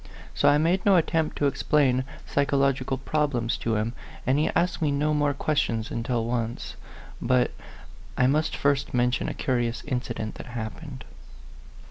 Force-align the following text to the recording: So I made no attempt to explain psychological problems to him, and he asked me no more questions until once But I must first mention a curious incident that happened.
So 0.33 0.49
I 0.49 0.57
made 0.57 0.83
no 0.83 0.95
attempt 0.95 1.35
to 1.37 1.45
explain 1.45 2.05
psychological 2.25 2.97
problems 2.97 3.55
to 3.57 3.75
him, 3.75 3.93
and 4.25 4.39
he 4.39 4.49
asked 4.55 4.81
me 4.81 4.89
no 4.91 5.13
more 5.13 5.35
questions 5.35 5.91
until 5.91 6.25
once 6.25 6.75
But 7.21 7.51
I 8.17 8.25
must 8.25 8.55
first 8.57 8.95
mention 8.95 9.29
a 9.29 9.35
curious 9.35 9.83
incident 9.83 10.33
that 10.41 10.47
happened. 10.57 11.05